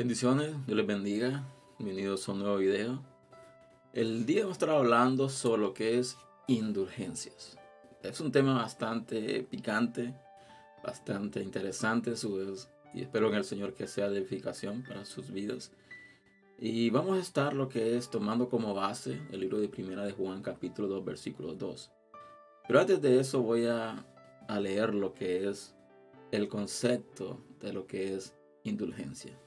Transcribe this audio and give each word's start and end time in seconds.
Bendiciones, 0.00 0.54
Dios 0.64 0.78
les 0.78 0.86
bendiga. 0.86 1.44
Bienvenidos 1.78 2.26
a 2.26 2.32
un 2.32 2.38
nuevo 2.38 2.56
video. 2.56 3.02
El 3.92 4.24
día 4.24 4.44
vamos 4.44 4.54
a 4.54 4.58
estar 4.60 4.70
hablando 4.70 5.28
sobre 5.28 5.60
lo 5.60 5.74
que 5.74 5.98
es 5.98 6.16
indulgencias. 6.46 7.58
Es 8.02 8.18
un 8.22 8.32
tema 8.32 8.54
bastante 8.54 9.42
picante, 9.42 10.14
bastante 10.82 11.42
interesante 11.42 12.14
y 12.94 13.02
espero 13.02 13.28
en 13.28 13.34
el 13.34 13.44
Señor 13.44 13.74
que 13.74 13.86
sea 13.86 14.08
de 14.08 14.20
edificación 14.20 14.84
para 14.84 15.04
sus 15.04 15.30
vidas. 15.30 15.70
Y 16.58 16.88
vamos 16.88 17.18
a 17.18 17.20
estar 17.20 17.52
lo 17.52 17.68
que 17.68 17.98
es 17.98 18.08
tomando 18.08 18.48
como 18.48 18.72
base 18.72 19.20
el 19.30 19.40
libro 19.40 19.60
de 19.60 19.68
Primera 19.68 20.06
de 20.06 20.12
Juan 20.12 20.40
capítulo 20.40 20.88
2 20.88 21.04
versículo 21.04 21.52
2. 21.52 21.90
Pero 22.66 22.80
antes 22.80 23.02
de 23.02 23.20
eso 23.20 23.42
voy 23.42 23.66
a, 23.66 24.06
a 24.48 24.60
leer 24.60 24.94
lo 24.94 25.12
que 25.12 25.46
es 25.46 25.74
el 26.32 26.48
concepto 26.48 27.44
de 27.60 27.74
lo 27.74 27.86
que 27.86 28.14
es 28.14 28.34
indulgencia. 28.64 29.38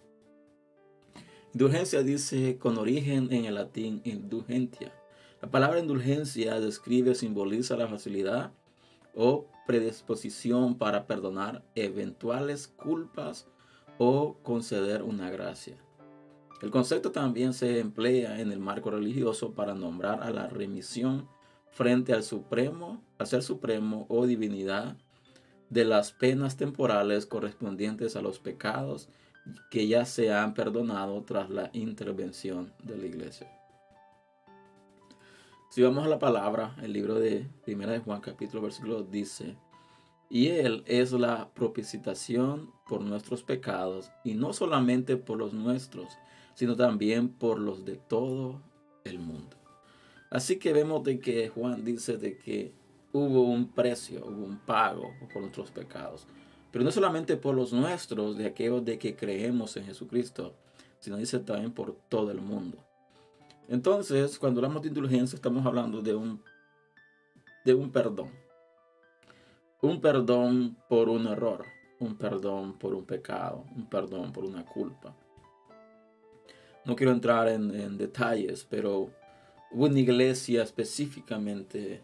Indulgencia 1.54 2.02
dice 2.02 2.58
con 2.58 2.80
origen 2.80 3.32
en 3.32 3.46
el 3.46 3.54
latín 3.54 4.02
indulgentia. 4.06 4.92
La 5.40 5.52
palabra 5.52 5.80
indulgencia 5.80 6.60
describe, 6.60 7.14
simboliza 7.14 7.78
la 7.78 7.88
facilidad 7.88 8.52
o 9.14 9.46
predisposición 9.68 10.80
para 10.80 11.06
perdonar 11.06 11.64
eventuales 11.76 12.68
culpas 12.68 13.46
o 14.00 14.36
conceder 14.42 15.04
una 15.04 15.30
gracia. 15.30 15.78
El 16.64 16.72
concepto 16.72 17.12
también 17.12 17.54
se 17.54 17.80
emplea 17.80 18.42
en 18.42 18.52
el 18.52 18.60
marco 18.60 18.90
religioso 18.90 19.54
para 19.54 19.76
nombrar 19.76 20.24
a 20.24 20.32
la 20.32 20.48
remisión 20.48 21.30
frente 21.70 22.14
al 22.14 22.24
supremo, 22.24 23.04
al 23.20 23.28
ser 23.28 23.44
supremo 23.44 24.08
o 24.10 24.26
divinidad 24.26 24.98
de 25.70 25.86
las 25.86 26.14
penas 26.14 26.58
temporales 26.58 27.28
correspondientes 27.28 28.16
a 28.16 28.24
los 28.24 28.40
pecados 28.40 29.08
que 29.70 29.88
ya 29.88 30.06
se 30.06 30.34
han 30.34 30.54
perdonado 30.54 31.24
tras 31.24 31.50
la 31.50 31.70
intervención 31.74 32.74
de 32.84 32.98
la 32.98 33.06
iglesia. 33.06 33.50
Si 35.70 35.82
vamos 35.82 36.06
a 36.06 36.10
la 36.10 36.20
palabra, 36.20 36.76
el 36.82 36.94
libro 36.94 37.16
de 37.16 37.50
Primera 37.66 37.94
de 37.94 38.00
Juan 38.00 38.22
capítulo 38.22 38.62
versículo 38.62 39.04
dice, 39.04 39.58
y 40.30 40.48
Él 40.50 40.84
es 40.86 41.12
la 41.12 41.50
propiciación 41.54 42.72
por 42.88 43.02
nuestros 43.02 43.44
pecados, 43.44 44.12
y 44.24 44.36
no 44.36 44.54
solamente 44.54 45.18
por 45.18 45.38
los 45.38 45.54
nuestros, 45.54 46.18
sino 46.54 46.76
también 46.76 47.30
por 47.30 47.60
los 47.60 47.86
de 47.86 47.96
todo 47.96 48.62
el 49.04 49.20
mundo. 49.20 49.58
Así 50.30 50.58
que 50.58 50.74
vemos 50.74 51.04
de 51.04 51.20
que 51.20 51.50
Juan 51.50 51.84
dice 51.84 52.18
de 52.18 52.38
que 52.38 52.74
hubo 53.12 53.44
un 53.44 53.72
precio, 53.72 54.26
hubo 54.26 54.46
un 54.46 54.58
pago 54.60 55.14
por 55.32 55.42
nuestros 55.42 55.72
pecados. 55.72 56.28
Pero 56.74 56.84
no 56.84 56.92
solamente 56.92 57.38
por 57.38 57.54
los 57.54 57.72
nuestros, 57.72 58.36
de 58.36 58.48
aquellos 58.48 58.84
de 58.84 58.98
que 58.98 59.16
creemos 59.16 59.78
en 59.78 59.86
Jesucristo, 59.86 60.56
sino 61.00 61.18
dice 61.18 61.38
también 61.38 61.72
por 61.72 61.96
todo 62.10 62.32
el 62.32 62.42
mundo. 62.42 62.80
Entonces, 63.70 64.40
cuando 64.40 64.60
hablamos 64.60 64.82
de 64.82 64.88
indulgencia, 64.88 65.36
estamos 65.36 65.64
hablando 65.68 66.02
de 66.02 66.16
un, 66.16 66.42
de 67.64 67.76
un 67.76 67.92
perdón. 67.92 68.32
Un 69.84 70.02
perdón 70.02 70.76
por 70.90 71.10
un 71.10 71.28
error, 71.28 71.64
un 72.00 72.18
perdón 72.18 72.80
por 72.80 72.96
un 72.96 73.06
pecado, 73.06 73.66
un 73.76 73.88
perdón 73.88 74.34
por 74.34 74.44
una 74.44 74.66
culpa. 74.66 75.16
No 76.86 76.96
quiero 76.96 77.12
entrar 77.12 77.50
en, 77.50 77.70
en 77.80 78.00
detalles, 78.00 78.66
pero 78.68 79.12
hubo 79.72 79.86
una 79.86 80.00
iglesia 80.00 80.64
específicamente, 80.64 82.02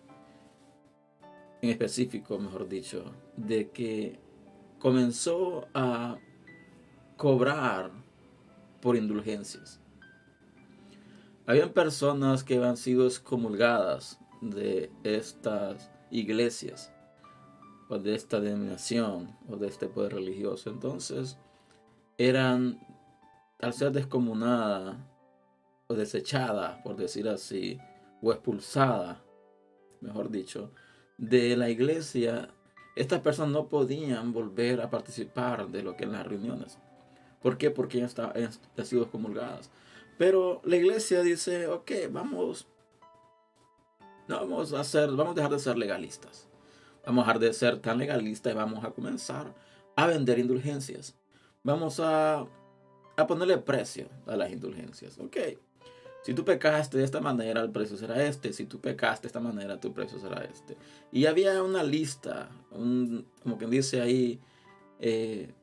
en 1.59 1.71
específico, 1.71 2.37
mejor 2.37 2.69
dicho, 2.69 3.03
de 3.35 3.71
que 3.71 4.28
comenzó 4.79 5.67
a 5.73 6.17
cobrar 7.17 7.91
por 8.81 8.95
indulgencias. 8.95 9.79
Habían 11.45 11.73
personas 11.73 12.43
que 12.43 12.55
habían 12.55 12.77
sido 12.77 13.05
excomulgadas 13.05 14.19
de 14.41 14.91
estas 15.03 15.91
iglesias 16.11 16.93
o 17.89 17.97
de 17.97 18.15
esta 18.15 18.39
denominación 18.39 19.35
o 19.47 19.57
de 19.57 19.67
este 19.67 19.87
poder 19.87 20.13
religioso. 20.13 20.69
Entonces 20.69 21.37
eran, 22.17 22.79
al 23.59 23.73
ser 23.73 23.91
descomunada 23.91 25.09
o 25.87 25.95
desechada, 25.95 26.81
por 26.83 26.95
decir 26.95 27.27
así, 27.27 27.79
o 28.21 28.31
expulsada, 28.31 29.23
mejor 30.01 30.29
dicho, 30.29 30.71
de 31.17 31.57
la 31.57 31.69
iglesia, 31.69 32.53
estas 32.99 33.21
personas 33.21 33.53
no 33.53 33.69
podían 33.69 34.33
volver 34.33 34.81
a 34.81 34.89
participar 34.89 35.69
de 35.69 35.83
lo 35.83 35.95
que 35.95 36.03
en 36.03 36.11
las 36.11 36.27
reuniones. 36.27 36.77
¿Por 37.41 37.57
qué? 37.57 37.71
Porque 37.71 37.99
ya 37.99 38.05
han 38.05 38.85
sido 38.85 39.03
excomulgadas. 39.03 39.69
Pero 40.17 40.61
la 40.65 40.75
iglesia 40.75 41.21
dice, 41.21 41.67
ok, 41.67 41.91
vamos, 42.11 42.67
no 44.27 44.35
vamos 44.35 44.73
a 44.73 44.81
hacer, 44.81 45.09
vamos 45.11 45.31
a 45.31 45.35
dejar 45.35 45.51
de 45.51 45.59
ser 45.59 45.77
legalistas. 45.77 46.49
Vamos 47.05 47.23
a 47.23 47.27
dejar 47.27 47.39
de 47.39 47.53
ser 47.53 47.79
tan 47.79 47.97
legalistas 47.99 48.51
y 48.51 48.55
vamos 48.57 48.83
a 48.83 48.91
comenzar 48.91 49.55
a 49.95 50.07
vender 50.07 50.37
indulgencias. 50.37 51.15
Vamos 51.63 52.01
a, 52.01 52.45
a 53.15 53.27
ponerle 53.27 53.59
precio 53.59 54.09
a 54.27 54.35
las 54.35 54.51
indulgencias. 54.51 55.17
Ok, 55.19 55.37
si 56.21 56.33
tú 56.33 56.43
pecaste 56.43 56.97
de 56.97 57.03
esta 57.03 57.21
manera, 57.21 57.61
el 57.61 57.71
precio 57.71 57.97
será 57.97 58.23
este. 58.25 58.51
Si 58.53 58.65
tú 58.65 58.79
pecaste 58.79 59.23
de 59.23 59.27
esta 59.27 59.39
manera, 59.39 59.79
tu 59.79 59.93
precio 59.93 60.19
será 60.19 60.43
este. 60.43 60.75
Y 61.11 61.25
había 61.25 61.63
una 61.63 61.83
lista, 61.83 62.49
un, 62.71 63.25
como 63.41 63.57
quien 63.57 63.69
dice 63.69 64.01
ahí, 64.01 64.39
eh, 64.99 65.53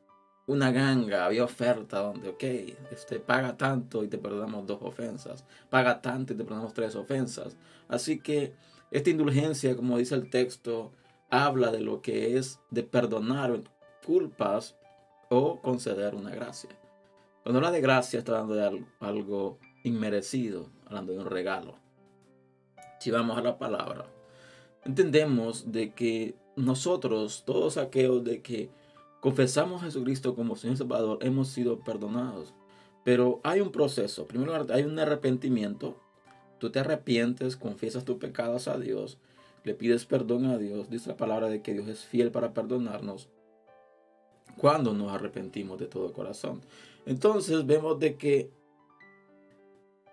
una 0.47 0.71
ganga, 0.71 1.25
había 1.25 1.43
oferta 1.43 1.99
donde, 1.99 2.29
ok, 2.29 2.43
este, 2.91 3.19
paga 3.19 3.57
tanto 3.57 4.03
y 4.03 4.07
te 4.07 4.17
perdonamos 4.17 4.65
dos 4.65 4.79
ofensas. 4.81 5.45
Paga 5.69 6.01
tanto 6.01 6.33
y 6.33 6.37
te 6.37 6.43
perdonamos 6.43 6.73
tres 6.73 6.95
ofensas. 6.95 7.55
Así 7.87 8.19
que 8.19 8.53
esta 8.89 9.09
indulgencia, 9.09 9.75
como 9.75 9.97
dice 9.97 10.15
el 10.15 10.29
texto, 10.29 10.91
habla 11.29 11.71
de 11.71 11.81
lo 11.81 12.01
que 12.01 12.37
es 12.37 12.59
de 12.71 12.83
perdonar 12.83 13.61
culpas 14.05 14.75
o 15.29 15.61
conceder 15.61 16.15
una 16.15 16.31
gracia. 16.31 16.69
Cuando 17.43 17.59
habla 17.59 17.71
de 17.71 17.81
gracia, 17.81 18.19
está 18.19 18.33
dando 18.33 18.55
de 18.55 18.85
algo 18.99 19.59
inmerecido, 19.83 20.69
hablando 20.85 21.13
de 21.13 21.19
un 21.19 21.25
regalo. 21.25 21.75
Si 22.99 23.11
vamos 23.11 23.37
a 23.37 23.41
la 23.41 23.57
palabra, 23.57 24.05
entendemos 24.83 25.71
de 25.71 25.93
que 25.93 26.35
nosotros, 26.55 27.43
todos 27.45 27.77
aquellos 27.77 28.23
de 28.23 28.41
que 28.41 28.69
confesamos 29.21 29.81
a 29.81 29.85
Jesucristo 29.85 30.35
como 30.35 30.55
Señor 30.55 30.77
Salvador, 30.77 31.19
hemos 31.21 31.49
sido 31.49 31.79
perdonados. 31.79 32.53
Pero 33.03 33.39
hay 33.43 33.61
un 33.61 33.71
proceso. 33.71 34.25
Primero 34.25 34.65
hay 34.69 34.83
un 34.83 34.99
arrepentimiento. 34.99 35.97
Tú 36.59 36.71
te 36.71 36.79
arrepientes, 36.79 37.55
confiesas 37.55 38.03
tus 38.03 38.17
pecados 38.17 38.67
a 38.67 38.77
Dios, 38.79 39.19
le 39.63 39.75
pides 39.75 40.05
perdón 40.05 40.45
a 40.45 40.57
Dios. 40.57 40.89
Dice 40.89 41.09
la 41.09 41.17
palabra 41.17 41.49
de 41.49 41.61
que 41.61 41.73
Dios 41.73 41.87
es 41.87 41.99
fiel 41.99 42.31
para 42.31 42.53
perdonarnos 42.53 43.29
cuando 44.57 44.93
nos 44.93 45.11
arrepentimos 45.11 45.77
de 45.77 45.85
todo 45.85 46.13
corazón. 46.13 46.61
Entonces 47.05 47.65
vemos 47.65 47.99
de 47.99 48.15
que 48.15 48.49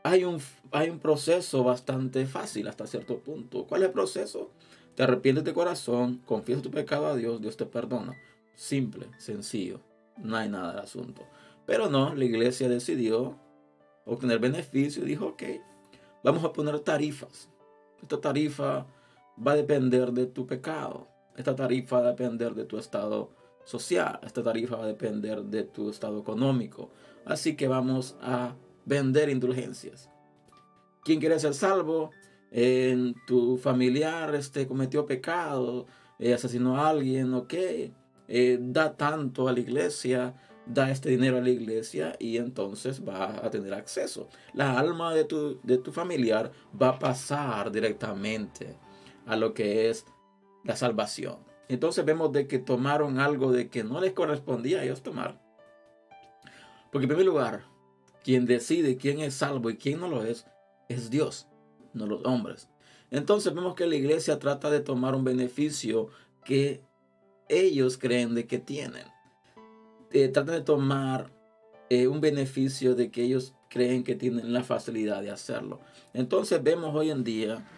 hay 0.04 0.22
un, 0.22 0.38
hay 0.70 0.90
un 0.90 1.00
proceso 1.00 1.64
bastante 1.64 2.26
fácil 2.26 2.68
hasta 2.68 2.86
cierto 2.86 3.18
punto. 3.20 3.64
¿Cuál 3.66 3.82
es 3.82 3.86
el 3.88 3.92
proceso? 3.92 4.50
Te 4.94 5.02
arrepientes 5.02 5.44
de 5.44 5.54
corazón, 5.54 6.20
confiesas 6.26 6.62
tu 6.62 6.70
pecado 6.70 7.06
a 7.06 7.16
Dios, 7.16 7.40
Dios 7.40 7.56
te 7.56 7.64
perdona. 7.64 8.14
Simple, 8.54 9.08
sencillo, 9.18 9.80
no 10.18 10.36
hay 10.36 10.50
nada 10.50 10.72
del 10.72 10.80
asunto. 10.80 11.22
Pero 11.64 11.88
no, 11.88 12.14
la 12.14 12.24
iglesia 12.24 12.68
decidió 12.68 13.38
obtener 14.04 14.38
beneficio 14.38 15.02
y 15.02 15.06
dijo, 15.06 15.28
ok, 15.28 15.42
vamos 16.22 16.44
a 16.44 16.52
poner 16.52 16.78
tarifas. 16.80 17.48
Esta 18.02 18.20
tarifa 18.20 18.86
va 19.44 19.52
a 19.52 19.56
depender 19.56 20.12
de 20.12 20.26
tu 20.26 20.46
pecado. 20.46 21.08
Esta 21.34 21.56
tarifa 21.56 22.00
va 22.00 22.08
a 22.08 22.10
depender 22.10 22.54
de 22.54 22.66
tu 22.66 22.76
estado 22.76 23.30
social. 23.64 24.20
Esta 24.22 24.42
tarifa 24.42 24.76
va 24.76 24.84
a 24.84 24.88
depender 24.88 25.42
de 25.44 25.64
tu 25.64 25.88
estado 25.88 26.20
económico. 26.20 26.90
Así 27.24 27.56
que 27.56 27.68
vamos 27.68 28.16
a 28.20 28.54
vender 28.84 29.28
indulgencias. 29.28 30.10
¿Quién 31.02 31.20
quiere 31.20 31.38
ser 31.38 31.54
salvo? 31.54 32.10
En 32.50 33.14
tu 33.26 33.58
familiar 33.58 34.34
este, 34.34 34.66
cometió 34.66 35.06
pecado, 35.06 35.86
eh, 36.18 36.34
asesinó 36.34 36.78
a 36.78 36.88
alguien, 36.88 37.34
ok. 37.34 37.54
Eh, 38.26 38.58
da 38.60 38.96
tanto 38.96 39.48
a 39.48 39.52
la 39.52 39.60
iglesia, 39.60 40.34
da 40.66 40.90
este 40.90 41.10
dinero 41.10 41.38
a 41.38 41.40
la 41.40 41.50
iglesia 41.50 42.16
y 42.18 42.38
entonces 42.38 43.06
va 43.06 43.44
a 43.44 43.50
tener 43.50 43.74
acceso. 43.74 44.28
La 44.54 44.78
alma 44.78 45.12
de 45.12 45.24
tu, 45.24 45.60
de 45.62 45.78
tu 45.78 45.92
familiar 45.92 46.52
va 46.80 46.90
a 46.90 46.98
pasar 46.98 47.70
directamente 47.70 48.76
a 49.26 49.36
lo 49.36 49.52
que 49.52 49.90
es 49.90 50.06
la 50.64 50.76
salvación. 50.76 51.36
Entonces 51.68 52.04
vemos 52.04 52.32
de 52.32 52.46
que 52.46 52.58
tomaron 52.58 53.18
algo 53.18 53.52
de 53.52 53.68
que 53.68 53.84
no 53.84 54.00
les 54.00 54.12
correspondía 54.12 54.80
a 54.80 54.84
ellos 54.84 55.02
tomar. 55.02 55.40
Porque 56.90 57.04
en 57.04 57.08
primer 57.08 57.26
lugar, 57.26 57.64
quien 58.24 58.46
decide 58.46 58.96
quién 58.96 59.20
es 59.20 59.34
salvo 59.34 59.70
y 59.70 59.76
quién 59.76 60.00
no 60.00 60.08
lo 60.08 60.24
es, 60.24 60.46
es 60.88 61.10
Dios, 61.10 61.46
no 61.92 62.06
los 62.06 62.24
hombres. 62.24 62.68
Entonces 63.10 63.54
vemos 63.54 63.74
que 63.74 63.86
la 63.86 63.94
iglesia 63.94 64.38
trata 64.40 64.70
de 64.70 64.80
tomar 64.80 65.14
un 65.14 65.22
beneficio 65.22 66.08
que 66.44 66.82
ellos 67.48 67.98
creen 67.98 68.34
de 68.34 68.46
que 68.46 68.58
tienen. 68.58 69.04
Eh, 70.10 70.28
tratan 70.28 70.56
de 70.56 70.62
tomar 70.62 71.30
eh, 71.90 72.08
un 72.08 72.20
beneficio 72.20 72.94
de 72.94 73.10
que 73.10 73.22
ellos 73.22 73.54
creen 73.68 74.04
que 74.04 74.14
tienen 74.14 74.52
la 74.52 74.64
facilidad 74.64 75.20
de 75.20 75.30
hacerlo. 75.30 75.80
Entonces 76.12 76.62
vemos 76.62 76.94
hoy 76.94 77.10
en 77.10 77.24
día, 77.24 77.68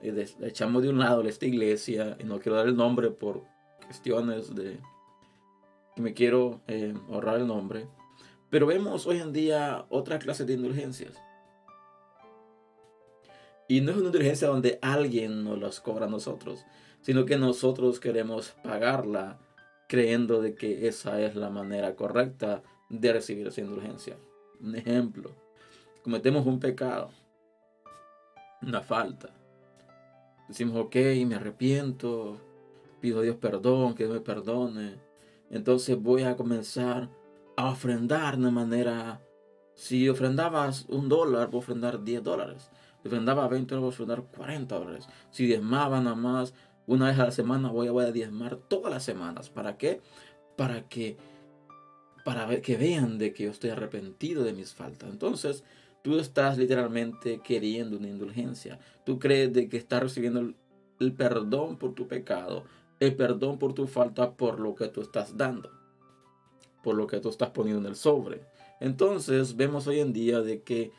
eh, 0.00 0.26
echamos 0.42 0.82
de 0.82 0.90
un 0.90 0.98
lado 0.98 1.22
esta 1.22 1.46
iglesia, 1.46 2.16
y 2.20 2.24
no 2.24 2.38
quiero 2.38 2.56
dar 2.56 2.68
el 2.68 2.76
nombre 2.76 3.10
por 3.10 3.42
cuestiones 3.84 4.54
de 4.54 4.78
que 5.96 6.02
me 6.02 6.14
quiero 6.14 6.60
eh, 6.68 6.94
ahorrar 7.10 7.40
el 7.40 7.46
nombre, 7.46 7.88
pero 8.50 8.66
vemos 8.66 9.06
hoy 9.06 9.18
en 9.18 9.32
día 9.32 9.86
otra 9.88 10.18
clase 10.18 10.44
de 10.44 10.54
indulgencias. 10.54 11.20
Y 13.68 13.82
no 13.82 13.90
es 13.90 13.98
una 13.98 14.06
indulgencia 14.06 14.48
donde 14.48 14.78
alguien 14.80 15.44
nos 15.44 15.58
las 15.58 15.80
cobra 15.80 16.06
a 16.06 16.10
nosotros, 16.10 16.64
sino 17.02 17.26
que 17.26 17.36
nosotros 17.36 18.00
queremos 18.00 18.54
pagarla 18.62 19.38
creyendo 19.88 20.40
de 20.40 20.54
que 20.54 20.88
esa 20.88 21.20
es 21.20 21.34
la 21.34 21.50
manera 21.50 21.94
correcta 21.94 22.62
de 22.88 23.12
recibir 23.12 23.46
esa 23.46 23.60
indulgencia. 23.60 24.16
Un 24.60 24.74
ejemplo, 24.74 25.30
cometemos 26.02 26.46
un 26.46 26.58
pecado, 26.58 27.10
una 28.62 28.80
falta. 28.80 29.30
Decimos, 30.48 30.86
ok, 30.86 30.96
me 31.26 31.34
arrepiento, 31.34 32.40
pido 33.00 33.20
a 33.20 33.22
Dios 33.22 33.36
perdón, 33.36 33.94
que 33.94 34.04
Dios 34.04 34.14
me 34.14 34.20
perdone. 34.20 34.96
Entonces 35.50 36.00
voy 36.00 36.22
a 36.22 36.36
comenzar 36.36 37.08
a 37.58 37.70
ofrendar 37.70 38.38
de 38.38 38.52
manera, 38.52 39.20
si 39.74 40.08
ofrendabas 40.08 40.84
un 40.88 41.08
dólar, 41.08 41.48
voy 41.48 41.58
a 41.58 41.64
ofrendar 41.64 42.04
10 42.04 42.22
dólares. 42.22 42.70
Si 43.02 43.08
ofrendaba 43.08 43.48
20 43.48 43.74
dólares, 43.74 43.98
voy 43.98 44.04
a 44.04 44.14
ofrendar 44.14 44.36
40 44.36 44.78
dólares. 44.78 45.08
Si 45.32 45.44
diezmaba 45.44 46.00
nada 46.00 46.14
más 46.14 46.54
una 46.86 47.08
vez 47.08 47.18
a 47.18 47.24
la 47.24 47.30
semana, 47.32 47.68
voy 47.68 47.88
a, 47.88 47.90
voy 47.90 48.04
a 48.04 48.12
diezmar 48.12 48.58
todas 48.68 48.92
las 48.92 49.02
semanas. 49.02 49.50
¿Para 49.50 49.76
qué? 49.76 50.00
Para 50.56 50.88
que 50.88 51.16
para 52.24 52.60
que 52.60 52.76
vean 52.76 53.18
de 53.18 53.32
que 53.32 53.44
yo 53.44 53.50
estoy 53.50 53.70
arrepentido 53.70 54.44
de 54.44 54.52
mis 54.52 54.74
faltas. 54.74 55.10
Entonces, 55.10 55.64
tú 56.02 56.20
estás 56.20 56.58
literalmente 56.58 57.40
queriendo 57.42 57.96
una 57.96 58.08
indulgencia. 58.08 58.78
Tú 59.04 59.18
crees 59.18 59.52
de 59.52 59.68
que 59.68 59.78
estás 59.78 60.02
recibiendo 60.02 60.52
el, 61.00 61.12
perdón 61.14 61.76
por 61.76 61.94
tu 61.94 62.06
pecado, 62.06 62.64
el 63.00 63.16
perdón 63.16 63.58
por 63.58 63.72
tu 63.74 63.88
falta 63.88 64.32
por 64.32 64.60
lo 64.60 64.76
que 64.76 64.88
tú 64.88 65.00
estás 65.00 65.36
dando, 65.36 65.72
por 66.82 66.94
lo 66.94 67.06
que 67.06 67.20
tú 67.20 67.28
estás 67.28 67.50
poniendo 67.50 67.80
en 67.82 67.86
el 67.86 67.96
sobre. 67.96 68.42
Entonces, 68.80 69.56
vemos 69.56 69.86
hoy 69.86 70.00
en 70.00 70.12
día 70.12 70.40
de 70.40 70.62
que 70.62 70.92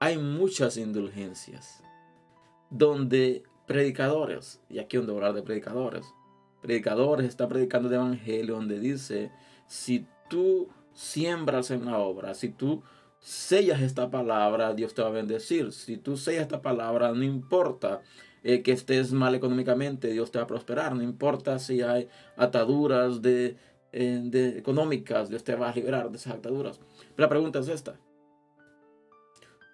hay 0.00 0.18
muchas 0.18 0.76
indulgencias 0.76 1.82
donde 2.70 3.44
predicadores, 3.66 4.60
y 4.68 4.78
aquí 4.78 4.96
donde 4.96 5.12
hablar 5.12 5.34
de 5.34 5.42
predicadores, 5.42 6.06
predicadores 6.60 7.28
están 7.28 7.48
predicando 7.48 7.88
el 7.88 7.94
evangelio 7.94 8.54
donde 8.54 8.80
dice, 8.80 9.30
si 9.66 10.06
tú 10.28 10.68
siembras 10.92 11.70
en 11.70 11.86
la 11.86 11.98
obra, 11.98 12.34
si 12.34 12.48
tú 12.48 12.82
sellas 13.20 13.80
esta 13.80 14.10
palabra, 14.10 14.74
Dios 14.74 14.94
te 14.94 15.02
va 15.02 15.08
a 15.08 15.12
bendecir. 15.12 15.72
Si 15.72 15.96
tú 15.96 16.16
sellas 16.16 16.42
esta 16.42 16.60
palabra, 16.60 17.12
no 17.12 17.24
importa 17.24 18.02
eh, 18.42 18.62
que 18.62 18.72
estés 18.72 19.12
mal 19.12 19.34
económicamente, 19.34 20.08
Dios 20.12 20.30
te 20.30 20.38
va 20.38 20.44
a 20.44 20.46
prosperar. 20.46 20.94
No 20.94 21.02
importa 21.02 21.58
si 21.58 21.80
hay 21.80 22.08
ataduras 22.36 23.22
de, 23.22 23.56
eh, 23.96 24.20
de 24.24 24.58
económicas, 24.58 25.28
Dios 25.28 25.44
te 25.44 25.54
va 25.54 25.70
a 25.70 25.72
liberar 25.72 26.10
de 26.10 26.16
esas 26.16 26.34
ataduras. 26.34 26.80
Pero 27.14 27.26
la 27.26 27.28
pregunta 27.28 27.60
es 27.60 27.68
esta. 27.68 27.96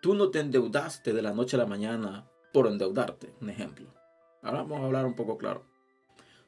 Tú 0.02 0.14
no 0.14 0.30
te 0.30 0.40
endeudaste 0.40 1.14
de 1.14 1.22
la 1.22 1.32
noche 1.32 1.56
a 1.56 1.60
la 1.60 1.64
mañana 1.64 2.28
por 2.52 2.66
endeudarte, 2.66 3.32
un 3.40 3.48
ejemplo. 3.48 3.86
Ahora 4.42 4.58
vamos 4.58 4.80
a 4.82 4.84
hablar 4.84 5.06
un 5.06 5.14
poco 5.14 5.38
claro. 5.38 5.64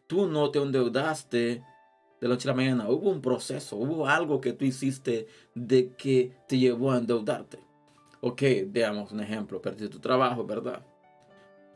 Tú 0.06 0.26
no 0.26 0.50
te 0.50 0.58
endeudaste 0.58 1.64
de 2.20 2.28
la 2.28 2.34
noche 2.34 2.46
a 2.46 2.52
la 2.52 2.56
mañana. 2.56 2.90
Hubo 2.90 3.08
un 3.08 3.22
proceso, 3.22 3.76
hubo 3.76 4.06
algo 4.06 4.38
que 4.38 4.52
tú 4.52 4.66
hiciste 4.66 5.26
de 5.54 5.94
que 5.94 6.36
te 6.46 6.58
llevó 6.58 6.92
a 6.92 6.98
endeudarte. 6.98 7.58
Ok, 8.20 8.42
veamos 8.66 9.12
un 9.12 9.20
ejemplo. 9.20 9.62
Perdiste 9.62 9.88
tu 9.88 9.98
trabajo, 9.98 10.44
¿verdad? 10.44 10.84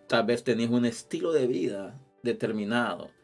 Tal 0.08 0.26
vez 0.26 0.44
tenías 0.44 0.68
un 0.68 0.84
estilo 0.84 1.32
de 1.32 1.46
vida 1.46 1.98
determinado 2.22 3.16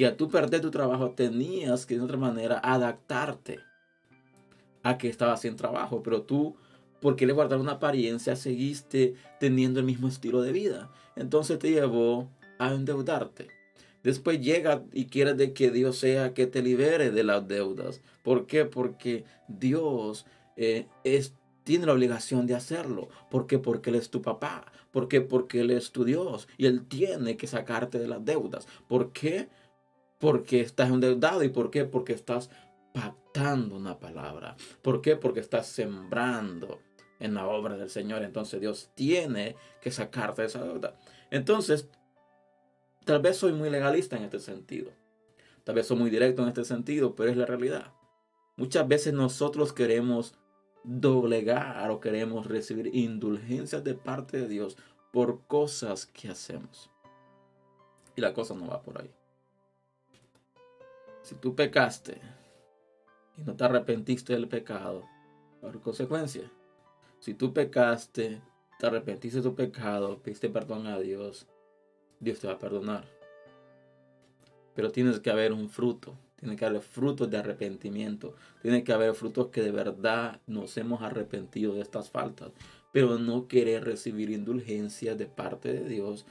que 0.00 0.06
a 0.06 0.16
tú 0.16 0.30
perder 0.30 0.62
tu 0.62 0.70
trabajo 0.70 1.10
tenías 1.10 1.84
que 1.84 1.96
de 1.96 2.00
otra 2.00 2.16
manera 2.16 2.58
adaptarte 2.64 3.60
a 4.82 4.96
que 4.96 5.10
estabas 5.10 5.42
sin 5.42 5.56
trabajo, 5.56 6.02
pero 6.02 6.22
tú, 6.22 6.56
porque 7.02 7.26
le 7.26 7.34
guardar 7.34 7.58
una 7.58 7.72
apariencia, 7.72 8.34
seguiste 8.34 9.12
teniendo 9.40 9.78
el 9.78 9.84
mismo 9.84 10.08
estilo 10.08 10.40
de 10.40 10.52
vida. 10.52 10.90
Entonces 11.16 11.58
te 11.58 11.70
llevó 11.70 12.30
a 12.58 12.72
endeudarte. 12.72 13.48
Después 14.02 14.40
llega 14.40 14.82
y 14.90 15.04
quiere 15.04 15.34
de 15.34 15.52
que 15.52 15.70
Dios 15.70 15.98
sea 15.98 16.32
que 16.32 16.46
te 16.46 16.62
libere 16.62 17.10
de 17.10 17.22
las 17.22 17.46
deudas. 17.46 18.00
¿Por 18.22 18.46
qué? 18.46 18.64
Porque 18.64 19.24
Dios 19.48 20.24
eh, 20.56 20.86
es, 21.04 21.34
tiene 21.62 21.84
la 21.84 21.92
obligación 21.92 22.46
de 22.46 22.54
hacerlo. 22.54 23.10
¿Por 23.30 23.46
qué? 23.46 23.58
Porque 23.58 23.90
Él 23.90 23.96
es 23.96 24.08
tu 24.08 24.22
papá. 24.22 24.64
¿Por 24.92 25.08
qué? 25.08 25.20
Porque 25.20 25.60
Él 25.60 25.70
es 25.70 25.92
tu 25.92 26.04
Dios. 26.06 26.48
Y 26.56 26.64
Él 26.64 26.86
tiene 26.86 27.36
que 27.36 27.46
sacarte 27.46 27.98
de 27.98 28.08
las 28.08 28.24
deudas. 28.24 28.66
¿Por 28.88 29.12
qué? 29.12 29.50
Porque 30.20 30.60
estás 30.60 30.90
endeudado. 30.90 31.42
¿Y 31.42 31.48
por 31.48 31.70
qué? 31.70 31.84
Porque 31.84 32.12
estás 32.12 32.50
pactando 32.94 33.76
una 33.76 33.98
palabra. 33.98 34.56
¿Por 34.82 35.00
qué? 35.00 35.16
Porque 35.16 35.40
estás 35.40 35.66
sembrando 35.66 36.80
en 37.18 37.34
la 37.34 37.48
obra 37.48 37.76
del 37.76 37.90
Señor. 37.90 38.22
Entonces 38.22 38.60
Dios 38.60 38.90
tiene 38.94 39.56
que 39.80 39.90
sacarte 39.90 40.42
de 40.42 40.48
esa 40.48 40.62
deuda. 40.62 40.96
Entonces 41.30 41.88
Tal 43.04 43.20
vez 43.20 43.38
soy 43.38 43.52
muy 43.52 43.70
legalista 43.70 44.16
en 44.16 44.24
este 44.24 44.38
sentido. 44.38 44.92
Tal 45.64 45.74
vez 45.74 45.86
soy 45.86 45.96
muy 45.96 46.10
directo 46.10 46.42
en 46.42 46.48
este 46.48 46.64
sentido, 46.64 47.14
pero 47.14 47.30
es 47.30 47.36
la 47.36 47.46
realidad. 47.46 47.92
Muchas 48.56 48.86
veces 48.86 49.14
nosotros 49.14 49.72
queremos 49.72 50.34
doblegar 50.84 51.90
o 51.90 52.00
queremos 52.00 52.46
recibir 52.46 52.94
indulgencias 52.94 53.82
de 53.84 53.94
parte 53.94 54.38
de 54.38 54.48
Dios 54.48 54.76
por 55.12 55.46
cosas 55.46 56.06
que 56.06 56.28
hacemos. 56.28 56.90
Y 58.16 58.20
la 58.20 58.32
cosa 58.34 58.54
no 58.54 58.66
va 58.66 58.82
por 58.82 59.00
ahí. 59.00 59.10
Si 61.30 61.36
tú 61.36 61.54
pecaste 61.54 62.20
y 63.36 63.44
no 63.44 63.54
te 63.54 63.62
arrepentiste 63.62 64.32
del 64.32 64.48
pecado, 64.48 65.04
por 65.60 65.80
consecuencia, 65.80 66.50
si 67.20 67.34
tú 67.34 67.52
pecaste, 67.52 68.42
te 68.80 68.86
arrepentiste 68.88 69.36
de 69.36 69.44
tu 69.44 69.54
pecado, 69.54 70.18
pediste 70.18 70.48
perdón 70.48 70.88
a 70.88 70.98
Dios, 70.98 71.46
Dios 72.18 72.40
te 72.40 72.48
va 72.48 72.54
a 72.54 72.58
perdonar. 72.58 73.04
Pero 74.74 74.90
tienes 74.90 75.20
que 75.20 75.30
haber 75.30 75.52
un 75.52 75.70
fruto. 75.70 76.18
Tiene 76.34 76.56
que 76.56 76.64
haber 76.64 76.80
frutos 76.80 77.30
de 77.30 77.36
arrepentimiento. 77.36 78.34
Tiene 78.60 78.82
que 78.82 78.92
haber 78.92 79.14
frutos 79.14 79.50
que 79.52 79.62
de 79.62 79.70
verdad 79.70 80.40
nos 80.48 80.76
hemos 80.78 81.00
arrepentido 81.00 81.74
de 81.74 81.82
estas 81.82 82.10
faltas. 82.10 82.50
Pero 82.90 83.20
no 83.20 83.46
querer 83.46 83.84
recibir 83.84 84.30
indulgencia 84.30 85.14
de 85.14 85.26
parte 85.26 85.72
de 85.72 85.88
Dios 85.88 86.26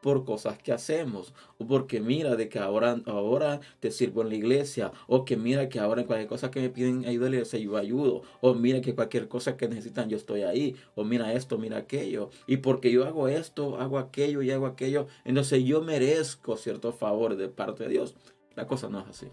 por 0.00 0.24
cosas 0.24 0.58
que 0.58 0.72
hacemos 0.72 1.34
o 1.58 1.66
porque 1.66 2.00
mira 2.00 2.36
de 2.36 2.48
que 2.48 2.58
ahora, 2.58 3.00
ahora 3.06 3.60
te 3.80 3.90
sirvo 3.90 4.22
en 4.22 4.28
la 4.28 4.34
iglesia 4.34 4.92
o 5.06 5.24
que 5.24 5.36
mira 5.36 5.68
que 5.68 5.80
ahora 5.80 6.02
en 6.02 6.06
cualquier 6.06 6.28
cosa 6.28 6.50
que 6.50 6.60
me 6.60 6.70
piden 6.70 7.04
ayuda 7.06 7.28
yo 7.58 7.76
ayudo 7.76 8.22
o 8.40 8.54
mira 8.54 8.80
que 8.80 8.94
cualquier 8.94 9.28
cosa 9.28 9.56
que 9.56 9.68
necesitan 9.68 10.08
yo 10.08 10.16
estoy 10.16 10.42
ahí 10.42 10.76
o 10.94 11.04
mira 11.04 11.32
esto, 11.32 11.58
mira 11.58 11.78
aquello 11.78 12.30
y 12.46 12.58
porque 12.58 12.90
yo 12.90 13.04
hago 13.04 13.28
esto, 13.28 13.80
hago 13.80 13.98
aquello 13.98 14.42
y 14.42 14.50
hago 14.50 14.66
aquello 14.66 15.06
entonces 15.24 15.64
yo 15.64 15.82
merezco 15.82 16.56
ciertos 16.56 16.94
favores 16.94 17.38
de 17.38 17.48
parte 17.48 17.84
de 17.84 17.90
Dios. 17.90 18.14
La 18.54 18.66
cosa 18.66 18.88
no 18.88 19.00
es 19.00 19.06
así. 19.06 19.28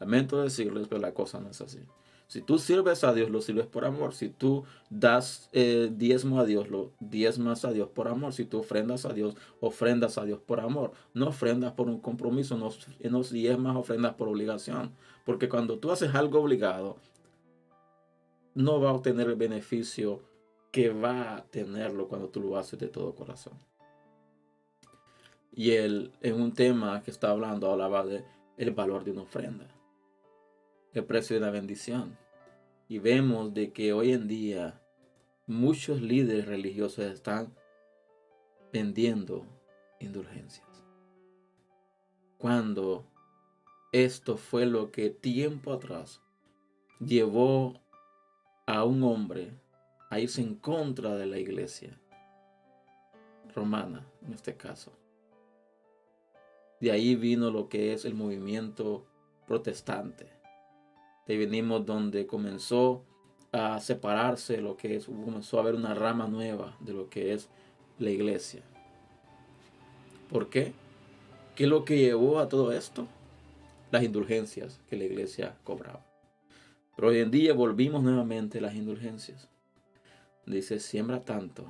Lamento 0.00 0.42
decirles 0.42 0.88
pero 0.88 1.00
la 1.00 1.14
cosa 1.14 1.40
no 1.40 1.50
es 1.50 1.60
así 1.60 1.80
si 2.26 2.40
tú 2.40 2.58
sirves 2.58 3.04
a 3.04 3.12
Dios, 3.12 3.30
lo 3.30 3.40
sirves 3.40 3.66
por 3.66 3.84
amor. 3.84 4.14
Si 4.14 4.28
tú 4.28 4.64
das 4.90 5.48
eh, 5.52 5.90
diezmo 5.94 6.40
a 6.40 6.44
Dios, 6.44 6.68
lo 6.70 6.92
diezmas 6.98 7.64
a 7.64 7.72
Dios 7.72 7.88
por 7.88 8.08
amor. 8.08 8.32
Si 8.32 8.44
tú 8.44 8.58
ofrendas 8.58 9.04
a 9.04 9.12
Dios, 9.12 9.36
ofrendas 9.60 10.18
a 10.18 10.24
Dios 10.24 10.40
por 10.40 10.60
amor. 10.60 10.92
No 11.12 11.28
ofrendas 11.28 11.72
por 11.72 11.88
un 11.88 12.00
compromiso, 12.00 12.56
no, 12.56 13.22
diezmas, 13.22 13.76
ofrendas 13.76 14.14
por 14.14 14.28
obligación. 14.28 14.92
Porque 15.24 15.48
cuando 15.48 15.78
tú 15.78 15.90
haces 15.90 16.14
algo 16.14 16.40
obligado, 16.40 16.96
no 18.54 18.80
va 18.80 18.90
a 18.90 18.94
obtener 18.94 19.28
el 19.28 19.36
beneficio 19.36 20.22
que 20.70 20.90
va 20.90 21.36
a 21.36 21.44
tenerlo 21.44 22.08
cuando 22.08 22.28
tú 22.28 22.40
lo 22.40 22.56
haces 22.56 22.78
de 22.78 22.88
todo 22.88 23.14
corazón. 23.14 23.54
Y 25.52 25.72
él, 25.72 26.10
en 26.20 26.40
un 26.40 26.52
tema 26.52 27.02
que 27.02 27.10
está 27.10 27.30
hablando, 27.30 27.70
hablaba 27.70 28.04
de 28.04 28.24
el 28.56 28.70
valor 28.72 29.04
de 29.04 29.12
una 29.12 29.22
ofrenda 29.22 29.66
el 30.94 31.04
precio 31.04 31.34
de 31.34 31.40
la 31.40 31.50
bendición. 31.50 32.16
Y 32.88 32.98
vemos 32.98 33.52
de 33.52 33.72
que 33.72 33.92
hoy 33.92 34.12
en 34.12 34.28
día 34.28 34.80
muchos 35.46 36.00
líderes 36.00 36.46
religiosos 36.46 37.04
están 37.06 37.52
vendiendo 38.72 39.44
indulgencias. 39.98 40.66
Cuando 42.38 43.06
esto 43.92 44.36
fue 44.36 44.66
lo 44.66 44.90
que 44.90 45.10
tiempo 45.10 45.72
atrás 45.72 46.20
llevó 47.00 47.80
a 48.66 48.84
un 48.84 49.02
hombre 49.02 49.50
a 50.10 50.20
irse 50.20 50.42
en 50.42 50.54
contra 50.54 51.16
de 51.16 51.26
la 51.26 51.38
iglesia 51.38 51.98
romana, 53.54 54.06
en 54.26 54.34
este 54.34 54.56
caso. 54.56 54.92
De 56.80 56.90
ahí 56.90 57.14
vino 57.14 57.50
lo 57.50 57.68
que 57.68 57.92
es 57.92 58.04
el 58.04 58.14
movimiento 58.14 59.06
protestante 59.46 60.43
venimos 61.26 61.86
donde 61.86 62.26
comenzó 62.26 63.04
a 63.52 63.80
separarse 63.80 64.60
lo 64.60 64.76
que 64.76 64.96
es, 64.96 65.06
comenzó 65.06 65.58
a 65.58 65.62
haber 65.62 65.74
una 65.74 65.94
rama 65.94 66.26
nueva 66.26 66.76
de 66.80 66.92
lo 66.92 67.08
que 67.08 67.32
es 67.32 67.48
la 67.98 68.10
iglesia. 68.10 68.62
¿Por 70.28 70.50
qué? 70.50 70.72
¿Qué 71.54 71.64
es 71.64 71.70
lo 71.70 71.84
que 71.84 71.98
llevó 71.98 72.40
a 72.40 72.48
todo 72.48 72.72
esto? 72.72 73.06
Las 73.92 74.02
indulgencias 74.02 74.80
que 74.88 74.96
la 74.96 75.04
iglesia 75.04 75.56
cobraba. 75.62 76.04
Pero 76.96 77.08
hoy 77.08 77.20
en 77.20 77.30
día 77.30 77.54
volvimos 77.54 78.02
nuevamente 78.02 78.58
a 78.58 78.62
las 78.62 78.74
indulgencias. 78.74 79.48
Dice, 80.46 80.80
siembra 80.80 81.20
tanto 81.20 81.64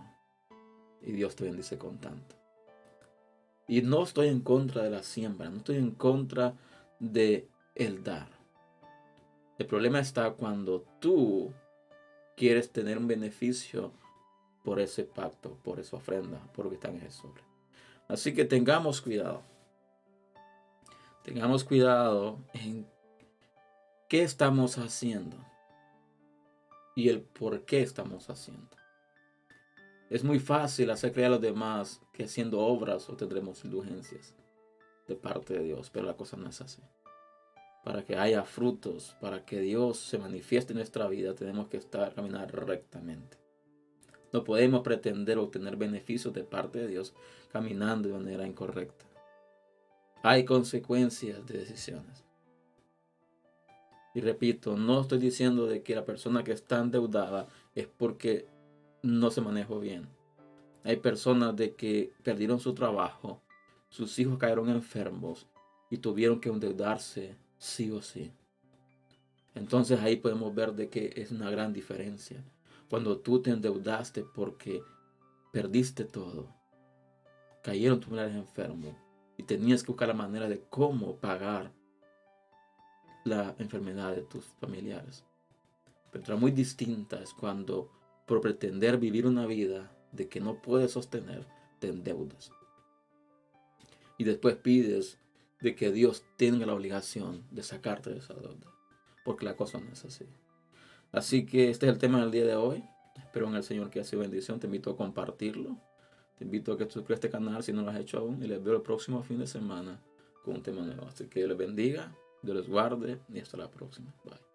y 1.03 1.13
Dios 1.13 1.37
te 1.37 1.45
bendice 1.45 1.79
con 1.79 1.99
tanto. 1.99 2.35
Y 3.69 3.83
no 3.83 4.03
estoy 4.03 4.29
en 4.29 4.41
contra 4.41 4.83
de 4.83 4.91
la 4.91 5.03
siembra, 5.03 5.49
no 5.49 5.59
estoy 5.59 5.77
en 5.77 5.91
contra 5.93 6.55
de 6.99 7.49
el 7.75 8.03
dar. 8.03 8.29
El 9.59 9.67
problema 9.67 10.01
está 10.01 10.33
cuando 10.33 10.81
tú 11.01 11.53
quieres 12.37 12.73
tener 12.73 12.99
un 12.99 13.07
beneficio 13.07 13.93
por 14.65 14.81
ese 14.81 15.05
pacto, 15.05 15.59
por 15.63 15.79
esa 15.79 15.97
ofrenda, 15.97 16.41
por 16.55 16.65
lo 16.65 16.71
que 16.71 16.77
está 16.77 16.89
en 16.89 17.01
Jesús. 17.01 17.31
Así 18.09 18.35
que 18.35 18.45
tengamos 18.45 19.01
cuidado. 19.01 19.43
Tengamos 21.23 21.65
cuidado 21.65 22.39
en 22.53 22.87
qué 24.09 24.23
estamos 24.23 24.77
haciendo 24.79 25.37
y 26.97 27.09
el 27.09 27.23
por 27.23 27.65
qué 27.65 27.83
estamos 27.83 28.29
haciendo. 28.31 28.77
Es 30.11 30.23
muy 30.23 30.39
fácil 30.39 30.91
hacer 30.91 31.13
creer 31.13 31.29
a 31.29 31.31
los 31.31 31.41
demás 31.41 32.03
que 32.13 32.25
haciendo 32.25 32.61
obras 32.61 33.09
obtendremos 33.09 33.65
indulgencias 33.65 34.35
de 35.07 35.17
parte 35.17 35.55
de 35.55 35.65
Dios, 35.65 35.91
pero 35.91 36.07
la 36.07 36.17
cosa 36.17 36.37
no 36.37 36.49
es 36.49 36.61
así. 36.61 36.83
Para 37.85 38.05
que 38.05 38.17
haya 38.17 38.45
frutos, 38.45 39.15
para 39.21 39.45
que 39.45 39.61
Dios 39.61 39.99
se 39.99 40.19
manifieste 40.19 40.73
en 40.73 40.79
nuestra 40.79 41.07
vida, 41.07 41.35
tenemos 41.35 41.69
que 41.69 41.77
estar 41.77 42.15
caminar 42.15 42.51
rectamente. 42.67 43.37
No 44.33 44.43
podemos 44.43 44.83
pretender 44.83 45.39
obtener 45.39 45.77
beneficios 45.77 46.35
de 46.35 46.43
parte 46.43 46.81
de 46.81 46.89
Dios 46.89 47.15
caminando 47.53 48.09
de 48.09 48.15
manera 48.15 48.47
incorrecta. 48.47 49.05
Hay 50.23 50.45
consecuencias 50.45 51.47
de 51.47 51.59
decisiones. 51.59 52.25
Y 54.15 54.21
repito, 54.21 54.77
no 54.77 55.03
estoy 55.03 55.19
diciendo 55.19 55.67
de 55.67 55.83
que 55.83 55.95
la 55.95 56.05
persona 56.05 56.43
que 56.43 56.53
está 56.53 56.81
endeudada 56.81 57.47
es 57.75 57.87
porque 57.87 58.49
no 59.03 59.31
se 59.31 59.41
manejó 59.41 59.81
bien. 59.81 60.09
Hay 60.85 60.97
personas 60.97 61.55
de 61.55 61.75
que 61.75 62.13
perdieron 62.23 62.59
su 62.59 62.75
trabajo, 62.75 63.43
sus 63.89 64.19
hijos 64.19 64.39
cayeron 64.39 64.69
enfermos 64.71 65.47
y 65.91 65.99
tuvieron 65.99 66.41
que 66.41 66.49
endeudarse 66.49 67.37
sí 67.65 67.91
o 67.91 68.03
sí. 68.03 68.31
Entonces 69.55 70.01
ahí 70.01 70.17
podemos 70.17 70.55
ver 70.55 70.75
de 70.75 70.91
que 70.91 71.13
es 71.17 71.31
una 71.31 71.51
gran 71.51 71.73
diferencia. 71.73 72.45
Cuando 72.91 73.19
tú 73.19 73.41
te 73.41 73.51
endeudaste 73.51 74.23
porque 74.23 74.83
perdiste 75.51 76.05
todo, 76.05 76.55
cayeron 77.63 78.01
tus 78.01 78.11
familiares 78.11 78.37
enfermos 78.37 78.95
y 79.39 79.45
tenías 79.45 79.83
que 79.83 79.93
buscar 79.93 80.09
la 80.09 80.15
manera 80.15 80.49
de 80.49 80.61
cómo 80.69 81.17
pagar 81.17 81.73
la 83.25 83.55
enfermedad 83.59 84.15
de 84.15 84.23
tus 84.23 84.45
familiares. 84.45 85.25
Pero 86.13 86.23
otra 86.23 86.37
muy 86.37 86.51
distinta 86.51 87.23
es 87.23 87.33
cuando 87.33 87.91
por 88.27 88.43
pretender 88.43 88.99
vivir 88.99 89.27
una 89.27 89.47
vida 89.47 89.91
de 90.13 90.29
que 90.29 90.41
no 90.41 90.61
puedes 90.61 90.93
sostener, 90.93 91.47
te 91.79 91.89
endeudas. 91.89 92.53
Y 94.19 94.25
después 94.25 94.57
pides 94.57 95.19
de 95.65 95.75
que 95.75 95.91
Dios 95.91 96.25
tenga 96.37 96.67
la 96.67 96.75
obligación 96.75 97.43
de 97.51 97.63
sacarte 97.63 98.11
de 98.11 98.19
esa 98.19 98.35
deuda. 98.35 98.71
Porque 99.25 99.47
la 99.47 99.57
cosa 99.57 99.81
no 99.81 99.91
es 99.91 100.05
así. 100.05 100.27
Así 101.11 101.47
que 101.47 101.71
este 101.71 101.87
es 101.87 101.93
el 101.93 101.99
tema 101.99 102.21
del 102.21 102.31
día 102.31 102.45
de 102.45 102.55
hoy. 102.55 102.85
Espero 103.17 103.49
en 103.49 103.55
el 103.55 103.63
Señor 103.63 103.89
que 103.89 104.05
sido 104.05 104.21
bendición. 104.21 104.61
Te 104.61 104.67
invito 104.67 104.91
a 104.91 104.97
compartirlo. 104.97 105.79
Te 106.37 106.45
invito 106.45 106.73
a 106.73 106.77
que 106.77 106.85
suscribas 106.85 107.13
a 107.13 107.15
este 107.15 107.31
canal 107.31 107.63
si 107.63 107.73
no 107.73 107.81
lo 107.81 107.91
has 107.91 107.99
hecho 107.99 108.19
aún. 108.19 108.43
Y 108.43 108.47
les 108.47 108.63
veo 108.63 108.77
el 108.77 108.83
próximo 108.83 109.23
fin 109.23 109.39
de 109.39 109.47
semana 109.47 110.03
con 110.45 110.57
un 110.57 110.63
tema 110.63 110.83
nuevo. 110.83 111.07
Así 111.07 111.29
que 111.29 111.41
Dios 111.41 111.49
les 111.49 111.59
bendiga, 111.59 112.15
Dios 112.43 112.57
les 112.59 112.69
guarde 112.69 113.19
y 113.33 113.41
hasta 113.41 113.57
la 113.57 113.71
próxima. 113.71 114.15
Bye. 114.25 114.54